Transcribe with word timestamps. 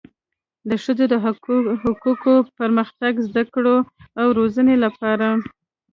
د 0.69 0.71
ښځو 0.83 1.05
د 1.11 1.15
حقوقو، 1.93 2.35
پرمختګ، 2.59 3.13
زده 3.27 3.43
کړو 3.53 3.77
او 4.19 4.27
روزنې 4.37 4.75
لپاره 4.85 5.27